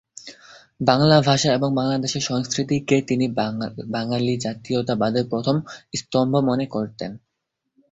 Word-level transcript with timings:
বাংলা 0.81 1.17
ভাষা 1.21 1.49
ও 1.57 1.77
বাংলাদেশের 1.77 2.23
সংস্কৃতিকে 2.23 2.97
তিনি 3.09 3.25
বাঙালি 3.95 4.33
জাতীয়তাবাদের 4.45 5.25
প্রথম 5.29 5.55
স্তম্ভ 5.95 6.33
মনে 6.49 6.65
করতেন। 6.67 7.11